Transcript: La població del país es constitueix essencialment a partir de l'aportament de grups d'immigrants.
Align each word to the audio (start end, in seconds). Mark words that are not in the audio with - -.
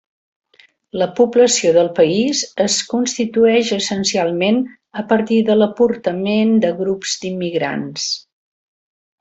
La 0.99 1.07
població 1.19 1.73
del 1.75 1.91
país 1.99 2.41
es 2.65 2.77
constitueix 2.95 3.69
essencialment 3.77 4.59
a 5.03 5.07
partir 5.15 5.41
de 5.51 5.59
l'aportament 5.63 6.57
de 6.65 6.75
grups 6.83 7.17
d'immigrants. 7.27 8.09